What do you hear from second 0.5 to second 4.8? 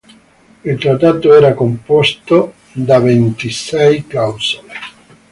Il trattato era composto da ventisei clausole.